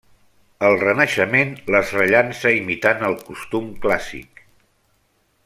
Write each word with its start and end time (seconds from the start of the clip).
El 0.69 0.77
Renaixement 0.83 1.51
les 1.75 1.91
rellança, 1.97 2.55
imitant 2.63 3.05
el 3.11 3.15
costum 3.29 3.69
clàssic. 3.85 4.43